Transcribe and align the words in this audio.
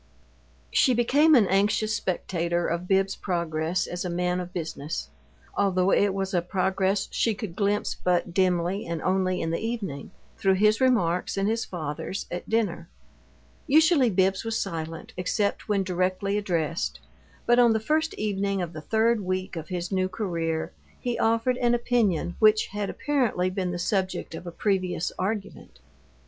She 0.71 0.95
became 0.95 1.35
an 1.35 1.45
anxious 1.45 1.95
spectator 1.95 2.65
of 2.65 2.87
Bibbs's 2.87 3.15
progress 3.17 3.85
as 3.85 4.03
a 4.03 4.09
man 4.09 4.39
of 4.39 4.51
business, 4.51 5.09
although 5.55 5.91
it 5.91 6.11
was 6.15 6.33
a 6.33 6.41
progress 6.41 7.07
she 7.11 7.35
could 7.35 7.55
glimpse 7.55 7.93
but 8.03 8.33
dimly 8.33 8.87
and 8.87 8.99
only 9.03 9.41
in 9.41 9.51
the 9.51 9.59
evening, 9.59 10.09
through 10.39 10.55
his 10.55 10.81
remarks 10.81 11.37
and 11.37 11.47
his 11.47 11.65
father's 11.65 12.25
at 12.31 12.49
dinner. 12.49 12.89
Usually 13.67 14.09
Bibbs 14.09 14.43
was 14.43 14.59
silent, 14.59 15.13
except 15.17 15.69
when 15.69 15.83
directly 15.83 16.35
addressed, 16.35 16.99
but 17.45 17.59
on 17.59 17.71
the 17.73 17.79
first 17.79 18.15
evening 18.15 18.59
of 18.59 18.73
the 18.73 18.81
third 18.81 19.19
week 19.21 19.55
of 19.55 19.67
his 19.67 19.91
new 19.91 20.09
career 20.09 20.71
he 20.99 21.19
offered 21.19 21.57
an 21.57 21.75
opinion 21.75 22.35
which 22.39 22.65
had 22.71 22.89
apparently 22.89 23.51
been 23.51 23.69
the 23.69 23.77
subject 23.77 24.33
of 24.33 24.47
previous 24.57 25.11
argument. 25.19 25.77